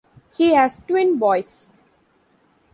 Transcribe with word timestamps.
He 0.35 0.55
has 0.55 0.79
twin 0.87 1.19
boys. 1.19 1.69